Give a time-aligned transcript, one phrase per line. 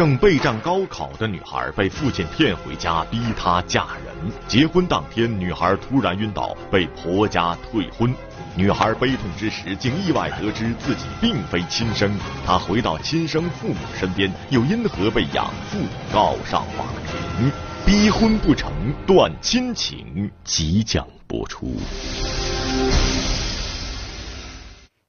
[0.00, 4.32] 正备战高考的女孩被父亲骗回家，逼她嫁人。
[4.48, 8.10] 结婚当天，女孩突然晕倒，被婆家退婚。
[8.56, 12.10] 女孩悲痛之时，竟意外得知自己并非亲生。
[12.46, 15.76] 她回到亲生父母身边，又因何被养父
[16.10, 17.52] 告上法庭？
[17.84, 18.72] 逼婚不成，
[19.06, 21.76] 断亲情，即将播出。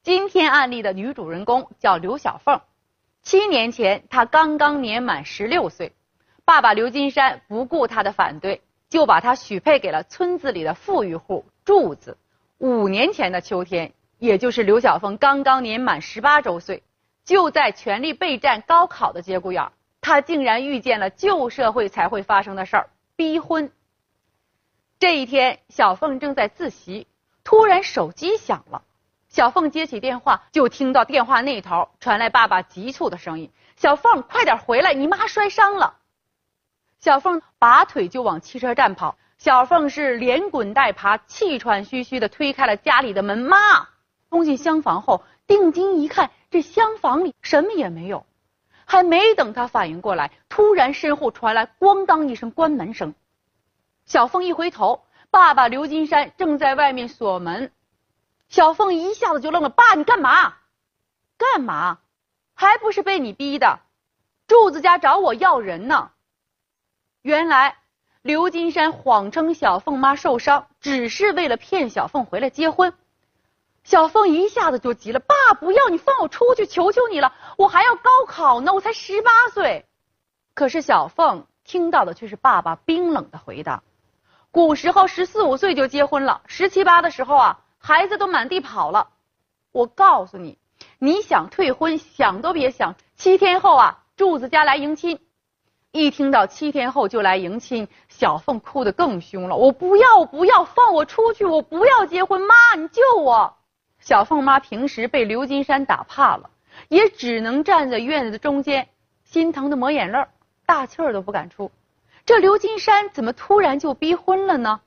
[0.03, 2.59] 今天案例的女主人公叫刘小凤。
[3.23, 5.93] 七年前，他刚刚年满十六岁，
[6.43, 12.17] 爸爸刘金山不顾他的反对，就把他许配给了村子里的富裕户柱子。
[12.57, 16.83] 五年前的秋天，也就是刘小凤刚刚年满十八周岁，
[17.23, 23.71] 就在全力备战高考的节骨眼，她竟然遇见了旧社会才会发生的事儿——逼婚。
[24.97, 27.07] 这一天，小凤正在自习，
[27.43, 28.83] 突然手机响了。
[29.31, 35.95] 小凤接起电话，就听到电话那头传来爸爸急促的声音：“小凤，快点回来，你妈摔伤了。”
[36.99, 39.15] 小凤拔腿就往汽车站跑。
[39.37, 43.37] 小凤是连滚带爬、气喘吁吁的推开了家里的门。
[43.37, 43.87] 妈，
[44.29, 48.25] 冲进厢房后，定睛一看，这厢房里什么也没有。
[48.85, 53.15] 还没等她反应过来，突然身后传来“咣当”一声关门声。
[54.05, 57.71] 小凤一回头，爸爸刘金山正在外面锁门。
[58.51, 60.55] 小凤一下子就愣了，爸，你干嘛？
[61.37, 61.99] 干嘛？
[62.53, 63.79] 还不是被你逼的？
[64.45, 66.11] 柱子家找我要人呢。
[67.21, 67.77] 原来
[68.21, 72.93] 刘金山谎称小凤妈受伤，只是为了骗小凤回来结婚。
[73.85, 79.85] 小凤一下子就急了，爸，不要你放我出去，求求你了，我还要高考呢，我才十八岁。
[80.53, 83.81] 可是小凤听到的却是爸爸冰冷的回答：
[84.51, 87.59] 古时候十四五岁就结婚了，十七八的时候啊。
[87.83, 89.09] 孩子都满地跑了，
[89.71, 90.59] 我告诉你，
[90.99, 92.95] 你想退婚，想都别想。
[93.15, 95.19] 七天后啊，柱子家来迎亲。
[95.91, 99.55] 一听到七天后就来迎亲，小凤哭得更凶了。
[99.55, 101.43] 我不要，我不要，放我出去！
[101.43, 103.57] 我不要结婚，妈，你救我！
[103.99, 106.51] 小凤妈平时被刘金山打怕了，
[106.87, 108.89] 也只能站在院子的中间，
[109.23, 110.27] 心疼的抹眼泪，
[110.67, 111.71] 大气儿都不敢出。
[112.25, 114.81] 这刘金山怎么突然就逼婚了呢？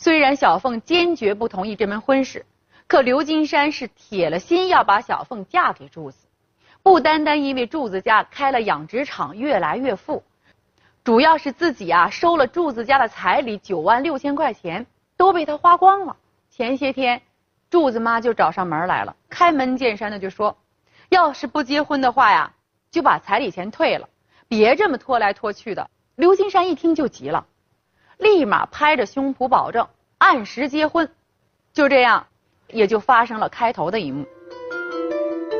[0.00, 2.46] 虽然小凤坚决不同意这门婚事，
[2.86, 6.28] 可刘金山是铁了心要把小凤嫁给柱子。
[6.84, 10.22] 不单单因为柱子家开了养殖场，越来越富，
[11.02, 16.16] 主要是自己啊收了柱子家的彩礼九万六千块钱，都被他花光了。
[16.48, 17.20] 前些天，
[17.68, 20.56] 柱子妈就找上门来了，开门见山的就说
[21.10, 22.54] ：“要是不结婚的话呀，
[22.92, 24.08] 就把彩礼钱退了，
[24.46, 27.44] 别这么拖来拖去的。”刘金山一听就急了。
[28.18, 29.86] 立马拍着胸脯保证
[30.18, 31.08] 按时结婚，
[31.72, 32.26] 就这样，
[32.68, 34.26] 也就发生了开头的一幕。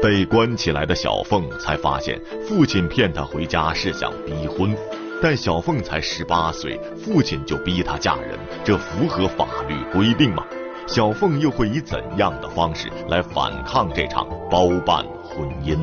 [0.02, 4.76] 被关起来的小凤才发现，父亲骗她回家是想逼婚，
[5.22, 10.44] 但小凤才十八岁，父亲就逼她嫁人，这符合法律规定吗？
[10.86, 15.78] 小凤又会以怎样的方式来反抗这场包办婚姻？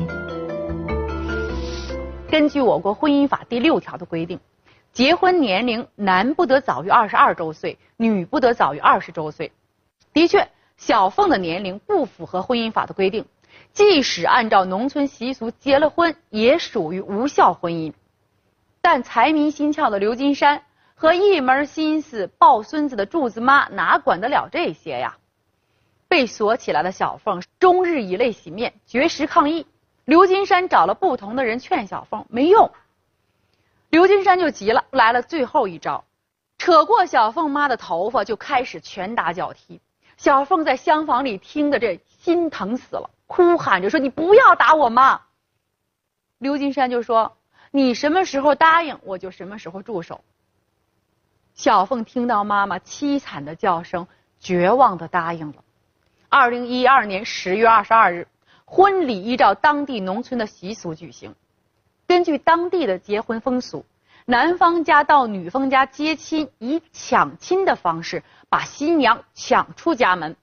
[2.28, 4.38] 根据我国婚姻法第六条的规定。
[4.96, 9.52] 结婚年龄，男不得早于二十二周岁，女不得早于二十周岁。
[10.14, 10.48] 的确，
[10.78, 13.26] 小凤的年龄不符合婚姻法的规定，
[13.74, 17.92] 即使按照农村习俗结了婚，也属于无效婚姻。
[18.80, 20.62] 但财迷心窍的刘金山
[20.94, 25.18] 和一门心思抱孙子的柱子妈哪管得了这些呀？
[26.08, 29.66] 被锁起来的小凤终日以泪洗面，绝食抗议。
[30.06, 32.70] 刘金山找了不同的人劝小凤，没用。
[33.88, 36.04] 刘金山就急了，来了最后一招，
[36.58, 39.80] 扯过小凤妈的头发，就开始拳打脚踢。
[40.16, 45.20] 小凤在厢房里听的这心疼死了，哭喊着说：“你不要打我妈！”
[46.38, 47.36] 刘金山就说
[47.70, 50.22] ：“你什么时候答应，我就什么时候住手。”
[51.54, 54.06] 小凤听到妈妈凄惨的叫声，
[54.40, 55.64] 绝望的答应了。
[56.28, 58.26] 二零一二年十月二十二日，
[58.64, 61.34] 婚礼依照当地农村的习俗举行。
[62.06, 63.84] 根据当地的结婚风俗，
[64.24, 70.36] 男方家到女方家接亲，以抢亲的方式把新娘抢出家门。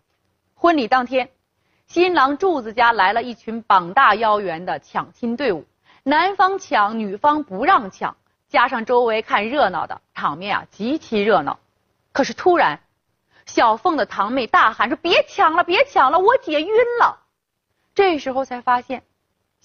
[0.56, 1.30] 婚礼当天，
[1.88, 5.66] 新郎柱子家来了一群膀大腰圆的抢亲队伍，
[6.04, 8.18] 男方抢，女方不让抢，
[8.50, 11.60] 加上周围看热闹的场面啊，极其热闹。
[12.12, 12.82] 可是突然，
[13.46, 17.20] 小凤的堂妹大喊说：“别抢了，别抢了，我姐晕了。”
[17.96, 19.04] 这时候才发现。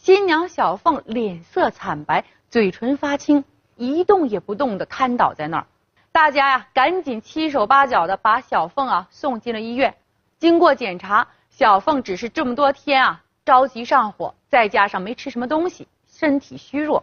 [0.01, 5.67] 新娘小凤脸色惨白，嘴唇发青，一动也不动的瘫倒在那儿。
[6.13, 9.97] 大家呀，赶紧七手八脚的把小凤啊送进了医院。
[10.39, 17.03] 经过检查，小凤只是这么多天啊着急上火，再加上没吃什么东西，身体虚弱。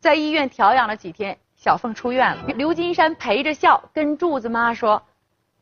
[0.00, 2.42] 在医院调养了几天，小凤出院了。
[2.48, 5.00] 刘金山陪着笑，跟柱子妈说：“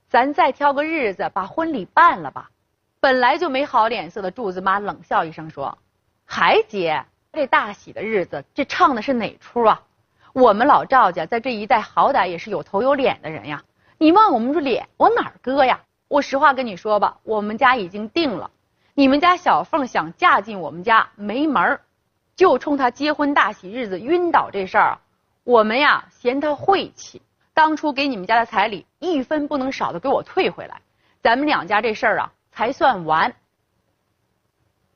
[0.08, 2.50] 咱再挑个日子把婚礼办了吧。”
[2.98, 5.76] 本来就没好脸色的柱子妈冷笑一声说
[6.24, 7.04] ：“还结？
[7.32, 9.82] 这大喜的日子，这唱的是哪出啊？
[10.32, 13.62] 我们老赵家在这一带好歹也是有头有脸的人呀，
[13.98, 15.80] 你往我们这脸往哪儿搁呀？
[16.08, 18.50] 我实话跟你说吧，我们家已经定了，
[18.94, 21.80] 你们家小凤想嫁进我们家没门儿。”
[22.36, 24.98] 就冲她结婚大喜日子晕倒这事儿，
[25.44, 27.22] 我们呀嫌她晦气，
[27.52, 30.80] 当初给你们家的彩礼一分不能少的给我退回来，
[31.22, 33.34] 咱们两家这事儿啊才算完。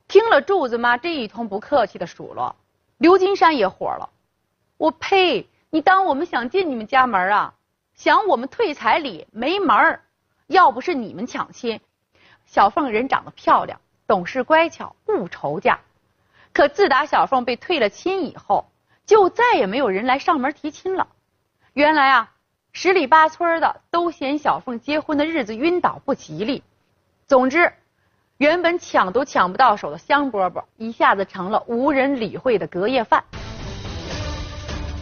[0.09, 2.57] 听了柱子妈这一通不客气的数落，
[2.97, 4.09] 刘金山也火了，
[4.79, 5.47] 我呸！
[5.69, 7.55] 你当我们想进你们家门啊？
[7.95, 10.03] 想我们退彩礼没门儿！
[10.47, 11.81] 要不是你们抢亲，
[12.47, 15.81] 小凤人长得漂亮，懂事乖巧，不愁嫁。
[16.55, 18.71] 可自打小凤被退了亲以后，
[19.05, 21.09] 就再也没有人来上门提亲了。
[21.75, 22.33] 原来啊，
[22.73, 26.63] 十里八村的都嫌小凤结婚的日子晕倒不吉利。
[27.27, 27.75] 总之，
[28.39, 33.25] 原本抢都抢不到手的香饽饽，一下子成了无人理会的隔夜饭。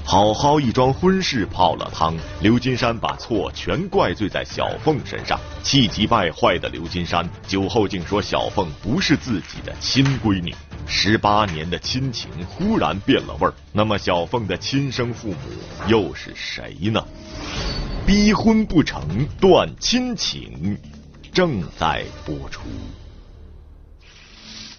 [0.07, 10.55] 好好一桩婚事泡了汤，刘金山把错全怪罪在小凤身上，气急败坏的刘金山酒后竟说小凤不是自己的亲闺女，
[10.87, 13.53] 十八年的亲情忽然变了味儿。
[13.71, 15.37] 那么小凤的亲生父母
[15.87, 17.05] 又是谁呢？
[18.07, 19.03] 逼婚不成，
[19.39, 20.79] 断亲情，
[21.35, 22.63] 正在播出。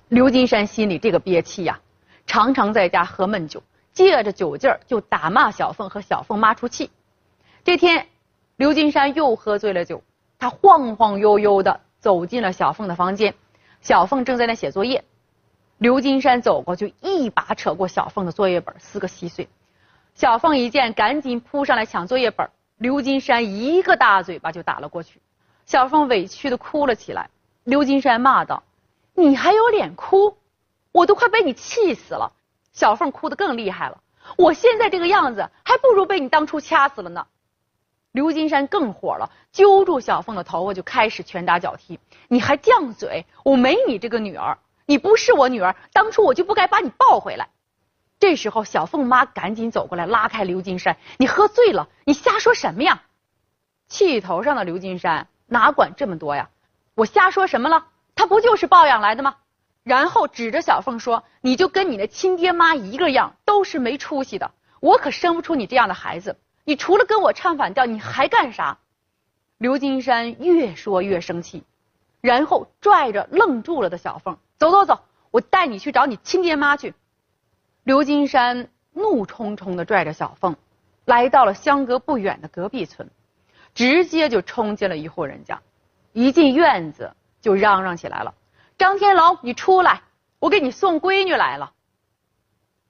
[0.09, 1.80] 刘金山心里这个憋气呀，
[2.25, 3.62] 常常在家喝闷酒。
[3.94, 6.92] 借着酒劲儿就打骂小凤和小凤妈出气。
[7.63, 8.07] 这天，
[8.56, 10.04] 刘金山又喝醉了酒，
[10.38, 13.33] 他晃晃悠悠的走进了小凤的房间。
[13.81, 15.04] 小凤正在那写作业，
[15.80, 19.50] 刘金山走过去，一把扯过小凤的作业本，撕个稀碎。
[20.13, 25.19] 小凤一见，赶紧扑上来抢作业本，刘金山一个大嘴巴就打了过去。
[25.65, 27.31] 小凤委屈的哭了起来。
[27.63, 28.62] 刘金山骂道
[29.19, 30.38] ：“你还有脸哭？
[30.92, 32.34] 我都快被你气死了！”
[32.72, 34.04] 小凤哭得更厉害了，
[34.38, 37.25] 我现在这个样子，还不如被你当初掐死了呢。
[38.12, 42.00] 刘金山更火了，揪住小凤的头发就开始拳打脚踢。
[42.28, 43.25] 你还犟嘴？
[43.44, 47.50] 我没你这个女儿，你不是我女儿，当初我就不该把你抱回来。
[48.20, 53.02] 这时候，小凤妈赶紧走过来拉开刘金山：“你喝醉了，你瞎说什么呀？”
[53.90, 56.50] 气头上的刘金山哪管这么多呀？
[56.94, 57.86] 我瞎说什么了？
[58.18, 59.36] 他不就是抱养来的吗？
[59.84, 64.52] 然后指着小凤说：“你就跟你的亲爹妈一个样，都是没出息的。
[64.81, 66.38] 我可生不出你这样的孩子。
[66.66, 68.80] 你除了跟我唱反调，你还干啥？”
[69.58, 71.64] 刘金山越说越生气，
[72.19, 75.00] 然后拽着愣住了的小凤：“走走走，
[75.31, 76.94] 我带你去找你亲爹妈去。”
[77.86, 80.58] 刘金山怒冲冲的拽着小凤，
[81.06, 83.10] 来到了相隔不远的隔壁村，
[83.74, 85.62] 直接就冲进了一户人家，
[86.12, 88.34] 一进院子就嚷嚷起来了。
[88.78, 90.01] 张天龙，你出来！
[90.39, 91.72] 我给你送闺女来了。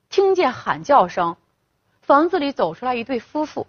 [0.09, 1.37] 听见喊叫声，
[2.01, 3.67] 房子里走出来一对夫妇。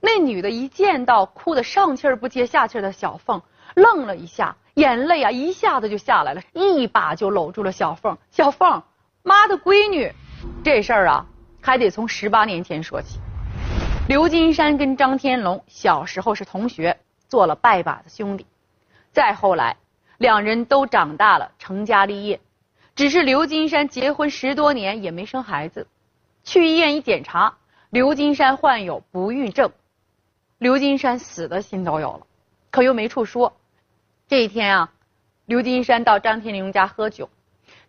[0.00, 3.40] 那女的一见到哭得上气不接下气的小凤，
[3.74, 8.18] 愣了一下，眼泪啊一下子就下来了，一把就搂住了小凤。
[8.32, 8.82] 小凤，
[9.22, 10.12] 妈的闺女，
[10.64, 11.26] 这事儿啊，
[11.60, 13.20] 还得从十八年前说起。
[14.08, 16.98] 刘金山跟张天龙小时候是同学，
[17.28, 18.44] 做了拜把子兄弟。
[19.12, 19.76] 再后来。
[20.18, 22.40] 两人都长大了，成家立业，
[22.94, 25.86] 只是刘金山结婚十多年也没生孩子。
[26.42, 27.54] 去医院一检查，
[27.90, 29.70] 刘金山患有不孕症。
[30.58, 32.26] 刘金山死的心都有了，
[32.70, 33.54] 可又没处说。
[34.26, 34.92] 这一天啊，
[35.44, 37.28] 刘金山到张天龙家喝酒，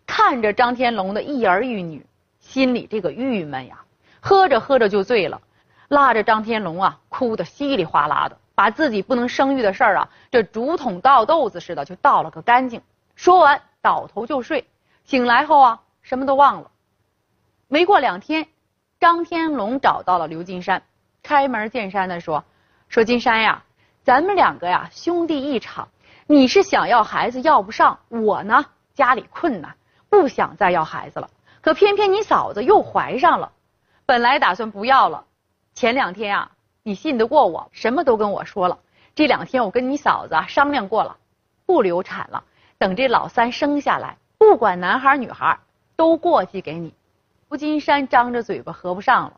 [0.06, 2.04] 看着张天龙的一儿一女，
[2.40, 3.84] 心里这个郁闷呀。
[4.20, 5.40] 喝着喝着就醉了，
[5.88, 8.36] 拉着张天龙啊，哭得稀里哗啦的。
[8.58, 12.82] 把自己不能生育的事儿啊，这竹筒倒豆子似的就倒了个干净。
[13.14, 14.66] 说完，倒头就睡。
[15.04, 16.72] 醒来后啊，什么都忘了。
[17.68, 18.48] 没过两天，
[18.98, 20.82] 张天龙找到了刘金山，
[21.22, 22.42] 开门见山的说
[22.90, 23.62] ：“说金山呀，
[24.02, 25.88] 咱们两个呀兄弟一场。
[26.26, 29.76] 你是想要孩子要不上，我呢家里困难，
[30.10, 31.30] 不想再要孩子了。
[31.60, 33.52] 可偏偏你嫂子又怀上了，
[34.04, 35.26] 本来打算不要了。
[35.74, 36.50] 前两天啊。”
[36.88, 37.68] 你信得过我？
[37.70, 38.78] 什么都跟我说了。
[39.14, 41.18] 这两天我跟你嫂子商量过了，
[41.66, 42.42] 不流产了。
[42.78, 45.58] 等这老三生下来，不管男孩女孩，
[45.96, 46.94] 都过继给你。
[47.50, 49.34] 吴金山张着嘴巴合不上了，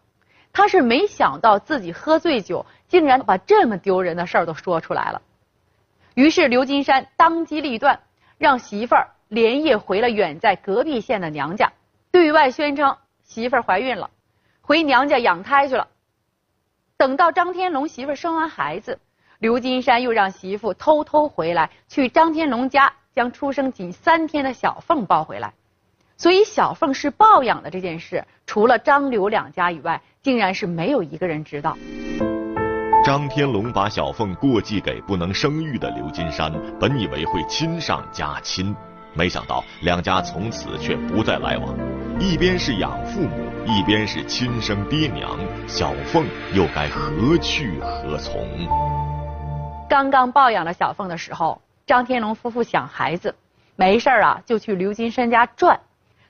[0.52, 5.20] 他是没想到自己喝醉酒，竟然把这么丢人的事儿都说出来了。
[6.14, 7.98] 于是刘金山当机立断，
[8.38, 11.72] 让媳妇儿连夜回了远在隔壁县的娘家，
[12.12, 14.08] 对外宣称媳妇儿怀孕了。
[14.60, 15.88] 回娘家养胎去了。
[17.00, 18.98] 等到张天龙媳妇生完孩子，
[19.38, 25.54] 刘金山又让媳妇偷偷回来，去张天龙家将出生仅三天的小凤抱回来。
[26.18, 31.74] 所以小凤是抱养的这件事，除了张刘两家以外，竟然是没有一个人知道。
[33.02, 38.76] 张天龙把小凤过继给不能生育的刘金山，本以为会亲上加亲，
[39.14, 41.74] 没想到两家从此却不再来往。
[42.18, 48.46] 一边是养父母，一边是亲生爹娘，小凤又该何去何从？
[49.88, 53.34] 刚刚抱养了小凤的时候，张天龙夫妇想孩子，
[53.74, 55.80] 没事啊就去刘金山家转。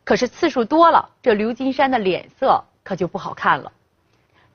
[0.05, 3.71] 可是次数多了，这刘金山的脸色可就不好看了。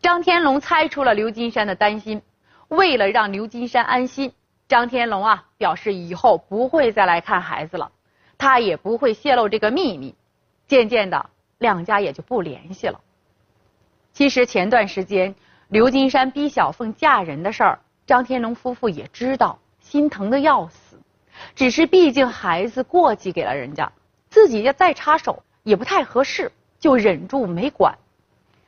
[0.02, 2.22] 张天龙猜出了刘金山的担心，
[2.70, 4.34] 为了让刘金山安心，
[4.68, 7.92] 张天龙啊表示以后不会再来看孩子了，
[8.38, 10.16] 他也不会泄露这个秘密。
[10.68, 13.00] 渐渐的，两家也就不联系了。
[14.14, 15.36] 其实前段时间
[15.68, 21.00] 刘金山逼小凤嫁人的事儿，张天龙夫妇也知道，心疼的要死。
[21.54, 23.92] 只是毕竟孩子过继给了人家，
[24.30, 27.98] 自己要再插手也不太合适，就忍住没管。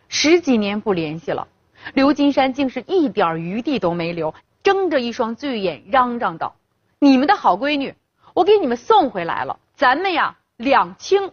[0.09, 1.47] 十几年不联系了，
[1.93, 4.33] 刘金山竟是一点余地都没留，
[4.63, 6.55] 睁着一双醉眼嚷嚷道
[6.99, 7.95] ：“你们的好闺女，
[8.37, 11.31] 我给你们送回来了，咱们呀两清。”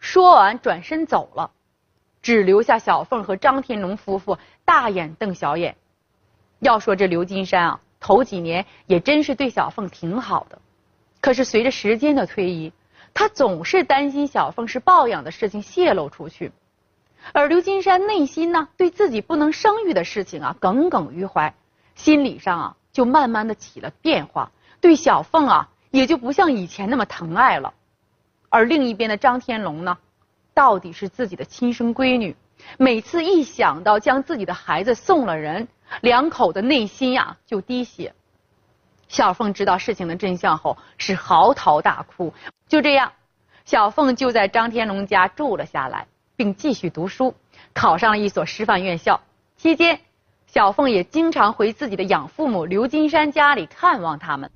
[0.00, 1.50] 说完转身走了，
[2.22, 5.76] 只留下小凤和张天龙夫妇大眼瞪小眼。
[6.60, 10.58] 要说这刘金山啊，头几年也真是对小凤挺好的，
[11.20, 12.72] 可是随着时间的推移，
[13.12, 16.50] 他总是担心小凤是抱养的事情泄露出去。
[17.34, 21.54] 而刘金山内心呢，对自己不能生育的事情啊耿耿于怀，
[21.94, 27.72] 心理上啊就慢慢的起了变化，对小凤啊也就不像以前那么疼爱了。
[28.48, 29.96] 而另一边的张天龙呢，
[30.52, 32.34] 到底是自己的亲生闺女，
[32.78, 35.68] 每次一想到将自己的孩子送了人，
[36.00, 38.12] 两口子内心呀就滴血。
[39.06, 42.34] 小凤知道事情的真相后是嚎啕大哭，
[42.66, 43.12] 就这样，
[43.64, 46.08] 小凤就在张天龙家住了下来。
[46.34, 47.34] 并继续读书，
[47.74, 49.20] 考上了一所师范院校。
[49.56, 50.00] 期间，
[50.46, 54.50] 小凤也经常回自己的养父母刘金山家里看望他们。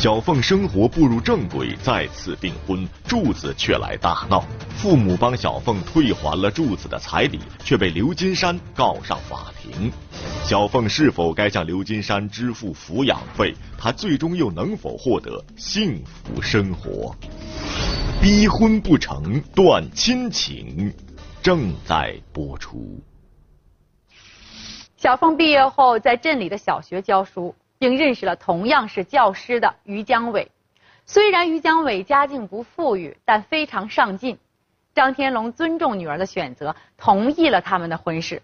[0.00, 4.42] 小凤生活步入正轨，再次订婚，柱子却来大闹。
[4.70, 9.92] 父母帮小凤退还了柱子的彩礼，却被刘金山告上法庭。
[10.42, 13.54] 小凤是否该向刘金山支付抚养费？
[13.76, 17.14] 她最终又能否获得幸福生活？
[18.22, 20.90] 逼婚不成，断亲情，
[21.42, 22.98] 正在播出。
[24.96, 30.52] 小凤毕业后，在镇里的小学教书，并认识了同样是教师的于江伟。
[31.06, 34.38] 虽然于江伟家境不富裕，但非常上进。
[34.94, 38.42] 张天龙尊重女儿的选择，同意了他们的婚事。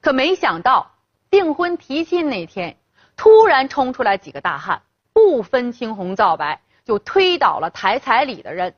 [0.00, 0.90] 可没想到，
[1.28, 2.78] 订婚提亲那天，
[3.14, 4.80] 突然冲出来几个大汉，
[5.12, 8.74] 不分青红皂白，就推倒了抬彩礼的人。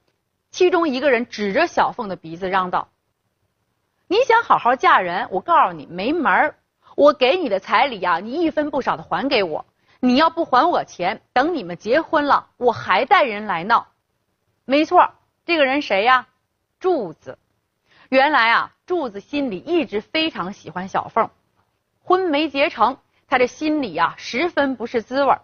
[0.50, 2.88] 其中一个人指着小凤的鼻子嚷道
[4.08, 6.56] ：“你想好好嫁人，我告诉你没门儿！
[6.96, 9.64] 我给你的彩礼啊，你一分不少的还给我。
[10.04, 13.88] 你要不还我钱，等你们结婚了，我还带人来闹。”
[14.66, 15.10] 没错，
[15.46, 16.28] 这个人谁呀？
[16.78, 17.38] 柱子。
[18.10, 21.30] 原来啊，柱子心里一直非常喜欢小凤，
[22.02, 25.36] 婚没结成，他这心里啊十分不是滋味。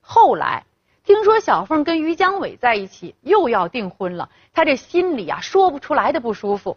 [0.00, 0.64] 后来。
[1.04, 6.76] 听说小凤跟于江伟在一起，又要订婚了，他这心里啊说不出来的不舒服，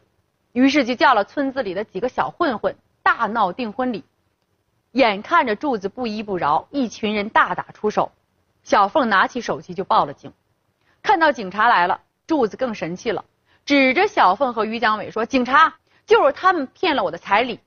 [0.53, 4.05] 于是就叫了村子里的几个小混混大闹订婚礼。
[4.91, 8.11] 眼看着柱子不依不饶，一群人大打出手，
[8.63, 10.33] 小凤拿起手机就报了警。
[11.01, 13.25] 看到警察来了，柱子更神气了，
[13.65, 17.59] 指着小凤和于江伟说：“警察，就是他们骗了我的彩礼。”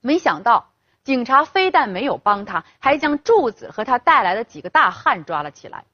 [0.00, 0.70] 没想到。
[1.04, 5.84] 警察非但没有帮他，还将柱子和他带来的几个大汉抓了起来。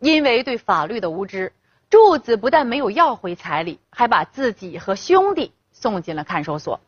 [0.00, 1.54] 因为对法律的无知，
[1.88, 6.78] 柱子不但没有要回彩礼，还把自己和兄弟送进了看守所。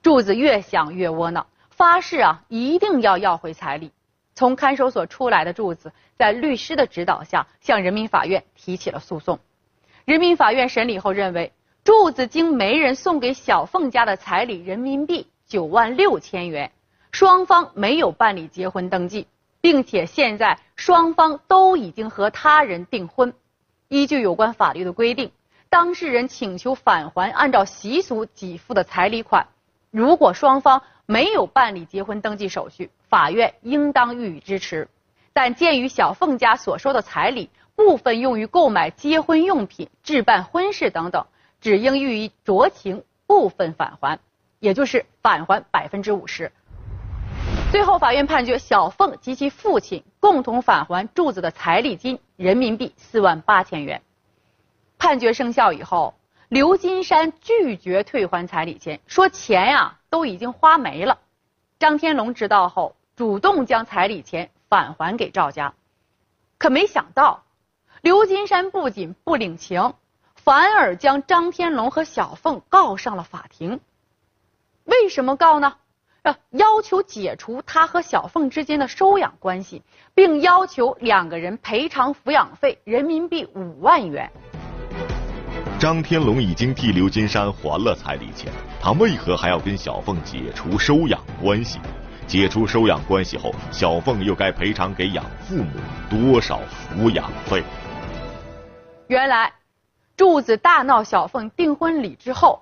[0.00, 1.46] 柱子越想越窝囊，
[1.80, 3.90] 发誓啊，一定要要回彩礼。
[4.34, 9.38] 从看守所出来的柱子，在律师的指导下，向人民法院提起了诉讼。
[10.04, 16.70] 人民法院审理后认为，柱子经媒人送给小凤家的彩礼人民币九万六千元。
[17.12, 19.26] 双方没有办理结婚登记，
[19.62, 23.32] 并且现在双方都已经和他人订婚。
[23.88, 25.32] 依据有关法律的规定，
[25.70, 29.46] 当事人请求返还按照习俗给付的彩礼款，
[29.90, 34.86] 如果双方没有办理结婚登记手续，法院应当予以支持。
[35.32, 41.26] 但鉴于小凤家所收的彩礼部分用于购买结婚用品、置办婚事等等，
[41.60, 44.20] 只应予以酌情部分返还，
[44.60, 46.52] 也就是返还百分之五十。
[47.72, 54.00] 最后，法院判决小凤及其父亲共同返还柱子的彩礼金人民币四万八千元。
[54.96, 56.14] 判决生效以后，
[56.50, 61.20] 刘金山拒绝退还彩礼钱，说钱呀都已经花没了。
[61.78, 65.72] 张天龙知道后，主动将彩礼钱返还给赵家，
[66.58, 67.44] 可没想到，
[68.02, 69.94] 刘金山不仅不领情，
[70.34, 73.78] 反而将张天龙和小凤告上了法庭。
[74.82, 75.76] 为什么告呢？
[76.24, 84.32] 要要求解除他和小凤之间的收养关系，并要求两个人赔偿抚养费人民币五万元。
[85.80, 91.80] 张天龙已经替刘金山还了彩礼钱，他为何还要跟小凤解除收养关系？
[92.26, 95.70] 解除收养关系后，小凤又该赔偿给养父母
[96.10, 97.64] 多少抚养费？
[99.06, 99.50] 原来，
[100.18, 102.60] 柱子大闹小凤订婚礼之后，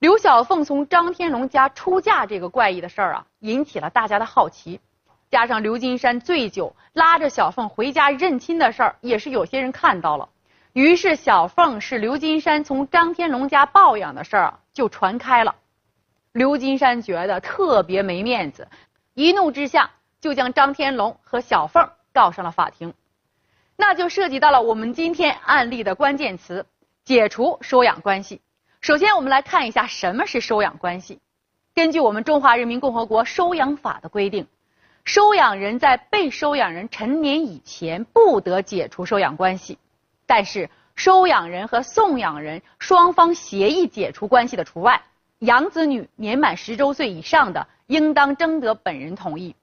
[0.00, 4.80] 刘小凤从张天龙家出嫁这个怪异的事儿啊，引起了大家的好奇。
[5.30, 10.28] 加上刘金山醉酒拉着小凤回家认亲的事儿，也是有些人看到了。
[10.78, 15.56] 于是，小凤是刘金山从张天龙家抱养的事儿就传开了。
[16.30, 18.68] 刘金山觉得特别没面子，
[19.14, 22.94] 一怒之下就将张天龙和小凤告上了法庭。
[23.74, 26.64] 那就涉及到了我们今天案例的关键词——
[27.04, 28.40] 解除收养关系。
[28.80, 31.18] 首先，我们来看一下什么是收养关系。
[31.74, 34.46] 根据我们中华人民共和国收养法的规定，
[35.04, 39.76] 收养人在被收养人成年以前不得解除收养关系。
[40.28, 45.00] 但是，收养人和送养人双方协议解除关系的除外。
[45.38, 49.56] 养子女年满十周岁以上的，应当征得本人同意。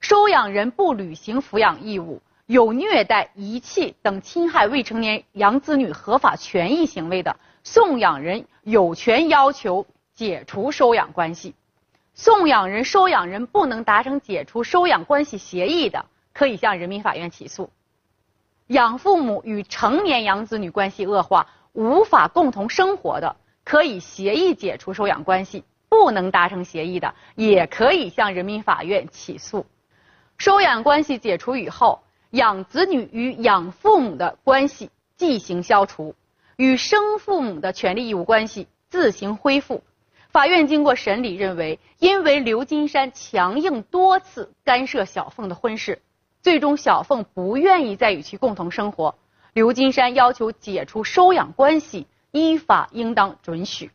[0.00, 11.54] 收养人不履行抚养义务，有虐待、遗弃等侵害未成年养子女合法权益行为的，送养人有权要求解除收养关系。
[12.12, 17.70] 送养人、收养人不能达成解除收养关系协议的，可以向人民法院起诉。
[18.72, 29.66] 养父母与成年养子女关系恶化，无法共同生活的，可以协议解除收养关系；不能达成协议的，也可以向人民法院起诉。
[30.38, 36.14] 收养关系解除以后，养子女与养父母的关系即行消除，
[36.56, 39.84] 与生父母的权利义务关系自行恢复。
[40.30, 46.00] 法院经过审理认为，因为刘金山强硬多次干涉小凤的婚事。
[46.42, 49.14] 最终，小凤不愿意再与其共同生活。
[49.52, 53.92] 刘金山要求解除收养关系，依法应当准许。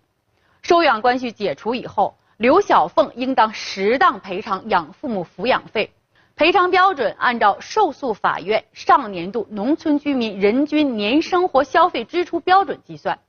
[0.62, 5.92] 收养关系解除以后，刘小凤应当适当赔偿养父母抚养费。
[6.38, 13.20] 赔偿标准按照受诉法院上年度农村居民人均年生活消费支出标准计算。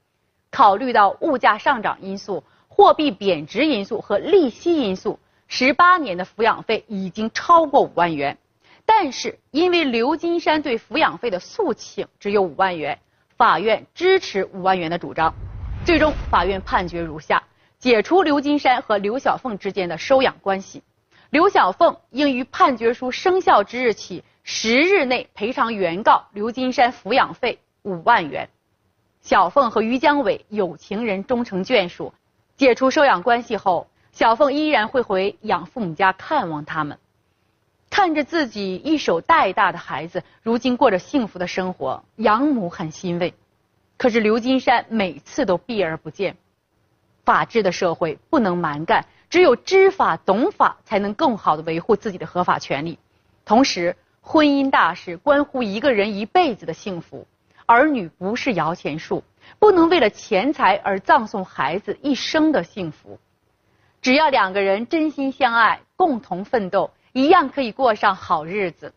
[0.53, 8.39] 考虑到物价上涨因素、货币贬值因素和利息因素，十八年的抚养费已经超过五万元。
[8.91, 12.99] 但是，因为刘金山对抚养费的诉请只有五万元，
[13.37, 15.35] 法院支持五万元的主张。
[15.85, 17.43] 最终，法院判决如下：
[17.79, 20.83] 解除刘金山和刘小凤之间的收养关系。
[21.29, 28.49] 刘小凤应于判决书生效之日起十日内赔偿原告刘金山抚养费五万元。
[29.21, 32.15] 小凤和于江伟有情人终成眷属，
[32.57, 36.99] 解除收养关系后，小凤依然会回养父母家看望他们。
[37.91, 43.35] 看着自己一手带大的孩子，如今过着幸福的生活，养母很欣慰。
[43.97, 46.37] 可是刘金山每次都避而不见。
[47.25, 52.99] 法治的社会不能蛮干，只有知法懂法，才能更好的维护自己的合法权利。
[53.45, 57.27] 同时，婚姻大事关乎一个人一辈子的幸福，
[57.67, 59.25] 儿女不是摇钱树，
[59.59, 63.19] 不能为了钱财而葬送孩子一生的幸福。
[64.01, 66.91] 只要两个人真心相爱，共同奋斗。
[67.13, 68.93] 一样可以过上好日子。